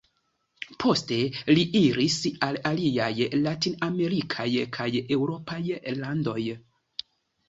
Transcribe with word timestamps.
Poste, 0.83 1.15
li 1.57 1.65
iris 1.79 2.15
al 2.47 2.57
aliaj 2.69 3.09
Latin-amerikaj 3.41 4.47
kaj 4.79 4.87
Eŭropaj 5.17 5.59
landoj. 6.01 6.39